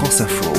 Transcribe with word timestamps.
France 0.00 0.22
Info. 0.22 0.50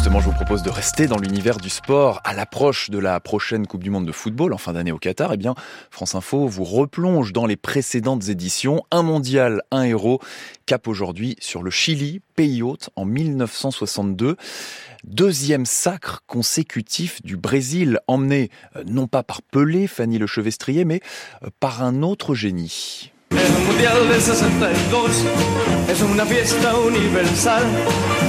Justement, 0.00 0.18
je 0.18 0.24
vous 0.24 0.34
propose 0.34 0.64
de 0.64 0.70
rester 0.70 1.06
dans 1.06 1.18
l'univers 1.18 1.58
du 1.58 1.70
sport 1.70 2.20
à 2.24 2.34
l'approche 2.34 2.90
de 2.90 2.98
la 2.98 3.20
prochaine 3.20 3.64
Coupe 3.68 3.84
du 3.84 3.90
Monde 3.90 4.06
de 4.06 4.10
football 4.10 4.52
en 4.52 4.58
fin 4.58 4.72
d'année 4.72 4.90
au 4.90 4.98
Qatar. 4.98 5.32
Eh 5.32 5.36
bien, 5.36 5.54
France 5.88 6.16
Info 6.16 6.48
vous 6.48 6.64
replonge 6.64 7.32
dans 7.32 7.46
les 7.46 7.54
précédentes 7.54 8.28
éditions. 8.28 8.82
Un 8.90 9.04
mondial, 9.04 9.62
un 9.70 9.84
héros. 9.84 10.18
Cap 10.66 10.88
aujourd'hui 10.88 11.36
sur 11.38 11.62
le 11.62 11.70
Chili, 11.70 12.22
pays 12.34 12.60
hôte, 12.60 12.90
en 12.96 13.04
1962. 13.04 14.36
Deuxième 15.04 15.64
sacre 15.64 16.24
consécutif 16.26 17.22
du 17.22 17.36
Brésil, 17.36 18.00
emmené 18.08 18.50
euh, 18.74 18.82
non 18.84 19.06
pas 19.06 19.22
par 19.22 19.42
Pelé, 19.42 19.86
Fanny 19.86 20.18
Lechevestrier, 20.18 20.84
mais 20.84 21.02
euh, 21.44 21.50
par 21.60 21.84
un 21.84 22.02
autre 22.02 22.34
génie. 22.34 23.11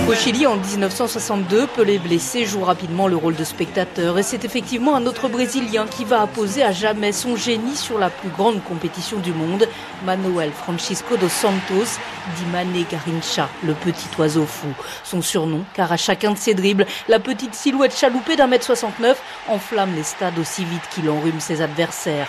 Au 0.08 0.14
Chili, 0.16 0.46
en 0.48 0.58
1962, 0.58 1.68
Pelé 1.68 1.98
blessé 1.98 2.46
joue 2.46 2.64
rapidement 2.64 3.08
le 3.08 3.16
rôle 3.16 3.36
de 3.36 3.44
spectateur. 3.44 4.18
Et 4.20 4.24
c'est 4.24 4.44
effectivement 4.44 4.96
un 4.96 5.06
autre 5.06 5.30
Brésilien 5.30 5.86
qui 5.88 6.04
va 6.04 6.22
apposer 6.22 6.64
à 6.64 6.72
jamais 6.72 7.12
son 7.12 7.36
génie 7.36 7.76
sur 7.76 7.98
la 8.00 8.10
plus 8.10 8.30
grande 8.30 8.64
compétition 8.64 9.18
du 9.20 9.32
monde, 9.32 9.68
Manuel 10.04 10.52
Francisco 10.52 11.16
dos 11.16 11.30
Santos, 11.30 12.00
dit 12.36 12.46
Mané 12.52 12.86
Garincha, 12.92 13.50
le 13.64 13.74
petit 13.74 14.10
oiseau 14.18 14.46
fou. 14.46 14.74
Son 15.04 15.22
surnom, 15.22 15.64
car 15.74 15.92
à 15.92 15.98
chacun 15.98 16.32
de 16.32 16.38
ses 16.38 16.54
dribbles, 16.54 16.86
la 17.08 17.20
petite 17.20 17.56
silhouette 17.56 17.96
chaloupée 17.96 18.36
d'un 18.36 18.48
mètre 18.48 18.66
69 18.66 19.22
enflamme 19.48 19.96
les 19.96 20.04
stades 20.04 20.38
aussi 20.40 20.66
vite 20.66 20.84
qu'il 20.94 21.10
enrhume 21.10 21.40
ses 21.40 21.62
adversaires. 21.62 22.28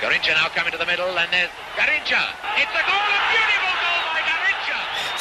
¡Gol! 2.74 2.82
¡Tiene 3.30 3.56
gol! 3.62 3.73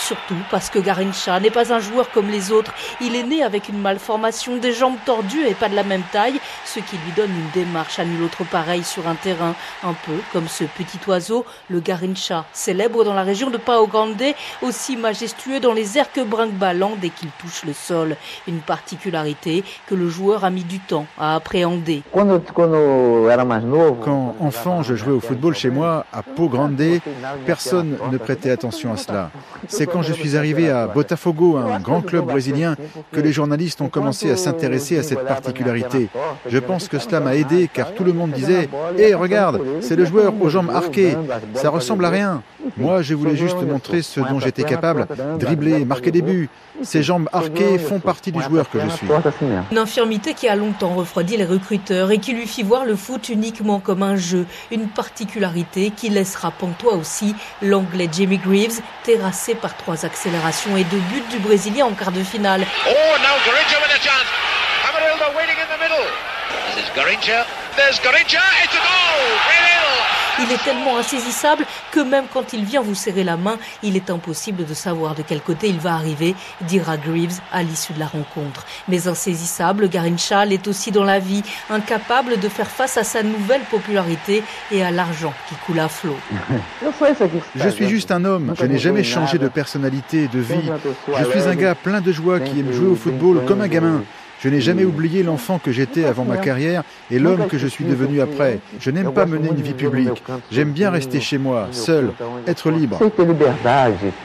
Surtout 0.07 0.35
parce 0.51 0.69
que 0.69 0.79
Garincha 0.79 1.39
n'est 1.39 1.49
pas 1.49 1.73
un 1.73 1.79
joueur 1.79 2.11
comme 2.11 2.27
les 2.29 2.51
autres. 2.51 2.73
Il 2.99 3.15
est 3.15 3.23
né 3.23 3.41
avec 3.41 3.69
une 3.69 3.79
malformation 3.79 4.57
des 4.57 4.73
jambes 4.73 4.97
tordues 5.05 5.47
et 5.47 5.53
pas 5.53 5.69
de 5.69 5.75
la 5.75 5.83
même 5.83 6.03
taille, 6.11 6.41
ce 6.65 6.79
qui 6.79 6.97
lui 6.97 7.13
donne 7.15 7.31
une 7.31 7.49
démarche 7.63 7.99
à 7.99 8.03
nul 8.03 8.21
autre 8.21 8.43
pareil 8.43 8.83
sur 8.83 9.07
un 9.07 9.15
terrain. 9.15 9.55
Un 9.81 9.93
peu 10.05 10.11
comme 10.33 10.49
ce 10.49 10.65
petit 10.65 10.99
oiseau, 11.07 11.45
le 11.69 11.79
Garincha, 11.79 12.43
célèbre 12.51 13.05
dans 13.05 13.13
la 13.13 13.23
région 13.23 13.49
de 13.49 13.55
Pao 13.55 13.87
Grande, 13.87 14.21
aussi 14.61 14.97
majestueux 14.97 15.61
dans 15.61 15.71
les 15.71 15.97
airs 15.97 16.11
que 16.11 16.19
brinque-ballant 16.19 16.97
dès 17.01 17.09
qu'il 17.09 17.29
touche 17.39 17.63
le 17.63 17.71
sol. 17.71 18.17
Une 18.45 18.59
particularité 18.59 19.63
que 19.87 19.95
le 19.95 20.09
joueur 20.09 20.43
a 20.43 20.49
mis 20.49 20.65
du 20.65 20.79
temps 20.79 21.05
à 21.17 21.35
appréhender. 21.35 22.03
Quand 22.11 22.27
enfant, 24.41 24.83
je 24.83 24.95
jouais 24.95 25.13
au 25.13 25.21
football 25.21 25.55
chez 25.55 25.69
moi, 25.69 26.05
à 26.11 26.23
Pau 26.23 26.49
Grande, 26.49 26.81
personne 27.45 27.97
ne 28.11 28.17
prêtait 28.17 28.51
attention 28.51 28.91
à 28.91 28.97
cela. 28.97 29.31
C'est 29.69 29.92
quand 29.93 30.01
je 30.01 30.13
suis 30.13 30.35
arrivé 30.35 30.71
à 30.71 30.87
Botafogo, 30.87 31.57
un 31.57 31.79
grand 31.79 32.01
club 32.01 32.25
brésilien, 32.25 32.75
que 33.11 33.21
les 33.21 33.31
journalistes 33.31 33.79
ont 33.79 33.89
commencé 33.89 34.31
à 34.31 34.35
s'intéresser 34.35 34.97
à 34.97 35.03
cette 35.03 35.23
particularité. 35.23 36.09
Je 36.49 36.57
pense 36.57 36.87
que 36.87 36.97
cela 36.97 37.19
m'a 37.19 37.35
aidé 37.35 37.69
car 37.71 37.93
tout 37.93 38.03
le 38.03 38.11
monde 38.11 38.31
disait 38.31 38.69
Hé, 38.97 39.13
regarde, 39.13 39.61
c'est 39.81 39.95
le 39.95 40.05
joueur 40.05 40.33
aux 40.41 40.49
jambes 40.49 40.71
arquées, 40.71 41.15
ça 41.53 41.69
ressemble 41.69 42.05
à 42.05 42.09
rien. 42.09 42.41
Moi, 42.77 43.01
je 43.01 43.13
voulais 43.13 43.35
juste 43.35 43.61
montrer 43.61 44.01
ce 44.01 44.19
dont 44.19 44.39
j'étais 44.39 44.63
capable, 44.63 45.07
dribbler, 45.39 45.85
marquer 45.85 46.11
des 46.11 46.21
buts. 46.21 46.49
Ces 46.81 47.03
jambes 47.03 47.29
arquées 47.31 47.77
font 47.77 47.99
partie 47.99 48.31
du 48.31 48.41
joueur 48.41 48.69
que 48.69 48.79
je 48.79 48.89
suis. 48.89 49.07
Une 49.71 49.77
infirmité 49.77 50.33
qui 50.33 50.47
a 50.47 50.55
longtemps 50.55 50.93
refroidi 50.95 51.37
les 51.37 51.45
recruteurs 51.45 52.11
et 52.11 52.17
qui 52.17 52.33
lui 52.33 52.47
fit 52.47 52.63
voir 52.63 52.85
le 52.85 52.95
foot 52.95 53.29
uniquement 53.29 53.79
comme 53.79 54.03
un 54.03 54.15
jeu, 54.15 54.45
une 54.71 54.87
particularité 54.87 55.91
qui 55.91 56.09
laissera 56.09 56.51
pantois 56.51 56.95
aussi 56.95 57.35
l'anglais 57.61 58.09
Jamie 58.11 58.37
Greaves, 58.39 58.81
terrassé 59.03 59.55
par 59.55 59.77
trois 59.77 60.05
accélérations 60.05 60.75
et 60.75 60.83
deux 60.85 61.01
buts 61.11 61.23
du 61.29 61.39
Brésilien 61.39 61.85
en 61.85 61.93
quart 61.93 62.11
de 62.11 62.23
finale. 62.23 62.65
Oh, 62.87 62.91
now 63.19 63.37
Garincha 63.45 63.77
with 63.81 63.95
a 63.95 63.99
chance. 63.99 64.29
Amarildo 64.89 65.37
waiting 65.37 65.57
in 65.57 65.67
the 65.69 65.79
middle. 65.81 66.05
This 66.75 66.85
is 66.85 66.89
Garincha. 66.95 67.45
There's 67.75 67.99
Garincha. 67.99 68.41
It's 68.63 68.73
a 68.73 68.79
goal. 68.79 70.22
Il 70.39 70.51
est 70.51 70.63
tellement 70.63 70.97
insaisissable 70.97 71.65
que 71.91 71.99
même 71.99 72.25
quand 72.33 72.53
il 72.53 72.65
vient 72.65 72.81
vous 72.81 72.95
serrer 72.95 73.23
la 73.23 73.37
main, 73.37 73.57
il 73.83 73.95
est 73.95 74.09
impossible 74.09 74.65
de 74.65 74.73
savoir 74.73 75.15
de 75.15 75.21
quel 75.21 75.41
côté 75.41 75.67
il 75.67 75.79
va 75.79 75.93
arriver, 75.93 76.35
dira 76.61 76.97
Greaves 76.97 77.39
à 77.51 77.63
l'issue 77.63 77.93
de 77.93 77.99
la 77.99 78.07
rencontre. 78.07 78.65
Mais 78.87 79.07
insaisissable, 79.07 79.89
Garincha 79.89 80.45
est 80.47 80.67
aussi 80.67 80.91
dans 80.91 81.03
la 81.03 81.19
vie, 81.19 81.43
incapable 81.69 82.39
de 82.39 82.49
faire 82.49 82.69
face 82.69 82.97
à 82.97 83.03
sa 83.03 83.23
nouvelle 83.23 83.61
popularité 83.69 84.43
et 84.71 84.83
à 84.83 84.91
l'argent 84.91 85.33
qui 85.47 85.55
coule 85.55 85.79
à 85.79 85.87
flot. 85.87 86.17
Je 87.55 87.69
suis 87.69 87.87
juste 87.87 88.11
un 88.11 88.25
homme, 88.25 88.53
je 88.59 88.65
n'ai 88.65 88.77
jamais 88.77 89.03
changé 89.03 89.37
de 89.37 89.47
personnalité, 89.47 90.27
de 90.27 90.39
vie. 90.39 90.71
Je 91.17 91.39
suis 91.39 91.49
un 91.49 91.55
gars 91.55 91.75
plein 91.75 92.01
de 92.01 92.11
joie 92.11 92.39
qui 92.39 92.59
aime 92.59 92.71
jouer 92.71 92.87
au 92.87 92.95
football 92.95 93.45
comme 93.45 93.61
un 93.61 93.67
gamin. 93.67 94.03
Je 94.43 94.49
n'ai 94.49 94.59
jamais 94.59 94.83
oublié 94.83 95.23
l'enfant 95.23 95.57
que 95.57 95.71
j'étais 95.71 96.03
avant 96.03 96.25
ma 96.25 96.35
carrière 96.35 96.83
et 97.09 97.17
l'homme 97.17 97.47
que 97.47 97.57
je 97.57 97.65
suis 97.65 97.85
devenu 97.85 98.19
après. 98.19 98.59
Je 98.77 98.91
n'aime 98.91 99.13
pas 99.13 99.25
mener 99.25 99.47
une 99.47 99.61
vie 99.61 99.73
publique. 99.73 100.21
J'aime 100.51 100.71
bien 100.71 100.89
rester 100.89 101.21
chez 101.21 101.37
moi, 101.37 101.69
seul, 101.71 102.11
être 102.45 102.69
libre. 102.69 102.99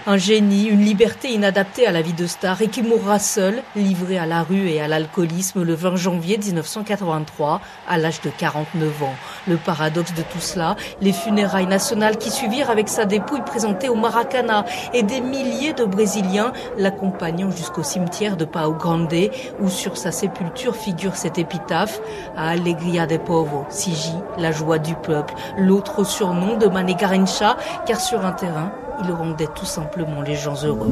Un 0.08 0.16
génie, 0.16 0.64
une 0.66 0.80
liberté 0.80 1.28
inadaptée 1.28 1.86
à 1.86 1.92
la 1.92 2.02
vie 2.02 2.14
de 2.14 2.26
star 2.26 2.60
et 2.62 2.66
qui 2.66 2.82
mourra 2.82 3.20
seul, 3.20 3.62
livré 3.76 4.18
à 4.18 4.26
la 4.26 4.42
rue 4.42 4.68
et 4.68 4.80
à 4.80 4.88
l'alcoolisme 4.88 5.62
le 5.62 5.74
20 5.74 5.94
janvier 5.94 6.36
1983, 6.36 7.60
à 7.88 7.96
l'âge 7.96 8.20
de 8.20 8.30
49 8.36 9.02
ans. 9.04 9.14
Le 9.46 9.56
paradoxe 9.56 10.14
de 10.14 10.22
tout 10.22 10.40
cela, 10.40 10.74
les 11.00 11.12
funérailles 11.12 11.68
nationales 11.68 12.18
qui 12.18 12.30
suivirent 12.30 12.70
avec 12.70 12.88
sa 12.88 13.04
dépouille 13.04 13.44
présentée 13.46 13.88
au 13.88 13.94
Maracana 13.94 14.64
et 14.92 15.04
des 15.04 15.20
milliers 15.20 15.74
de 15.74 15.84
Brésiliens 15.84 16.52
l'accompagnant 16.76 17.52
jusqu'au 17.52 17.84
cimetière 17.84 18.36
de 18.36 18.44
Pau 18.44 18.72
Grande 18.72 19.14
où 19.60 19.68
sur 19.70 19.96
sa 19.96 20.07
sépulture 20.12 20.74
figure 20.74 21.16
cette 21.16 21.38
épitaphe 21.38 22.00
à 22.36 22.50
Alegria 22.50 23.06
de 23.06 23.16
Povo, 23.16 23.66
Sigi, 23.68 24.14
la 24.38 24.52
joie 24.52 24.78
du 24.78 24.94
peuple, 24.94 25.34
l'autre 25.56 26.04
surnom 26.04 26.56
de 26.56 26.66
Mané 26.66 26.94
Garincha, 26.94 27.56
car 27.86 28.00
sur 28.00 28.24
un 28.24 28.32
terrain, 28.32 28.72
il 29.04 29.12
rendait 29.12 29.48
tout 29.54 29.64
simplement 29.66 30.22
les 30.22 30.34
gens 30.34 30.64
heureux. 30.64 30.90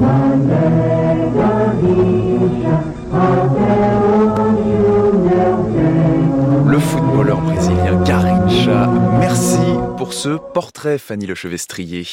Le 6.66 6.78
footballeur 6.78 7.40
brésilien 7.40 8.02
Garincha. 8.04 8.86
Merci 9.18 9.58
pour 9.96 10.12
ce 10.12 10.36
portrait, 10.36 10.98
Fanny 10.98 11.26
Lechevestrier. 11.26 12.06